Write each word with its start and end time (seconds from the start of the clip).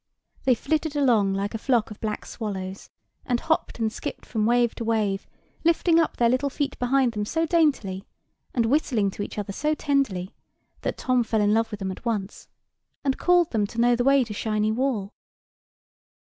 They 0.45 0.55
flitted 0.55 0.95
along 0.95 1.35
like 1.35 1.53
a 1.53 1.59
flock 1.59 1.91
of 1.91 1.99
black 1.99 2.25
swallows, 2.25 2.89
and 3.23 3.39
hopped 3.39 3.77
and 3.77 3.93
skipped 3.93 4.25
from 4.25 4.47
wave 4.47 4.73
to 4.73 4.83
wave, 4.83 5.27
lifting 5.63 5.99
up 5.99 6.17
their 6.17 6.27
little 6.27 6.49
feet 6.49 6.79
behind 6.79 7.11
them 7.11 7.23
so 7.23 7.45
daintily, 7.45 8.07
and 8.51 8.65
whistling 8.65 9.11
to 9.11 9.21
each 9.21 9.37
other 9.37 9.53
so 9.53 9.75
tenderly, 9.75 10.33
that 10.81 10.97
Tom 10.97 11.23
fell 11.23 11.39
in 11.41 11.53
love 11.53 11.69
with 11.69 11.81
them 11.81 11.91
at 11.91 12.03
once, 12.03 12.47
and 13.03 13.19
called 13.19 13.51
them 13.51 13.67
to 13.67 13.79
know 13.79 13.95
the 13.95 14.03
way 14.03 14.23
to 14.23 14.33
Shiny 14.33 14.71
Wall. 14.71 15.13